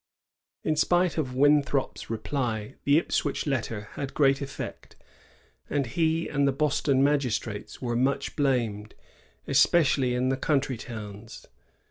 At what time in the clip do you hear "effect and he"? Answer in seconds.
4.41-6.27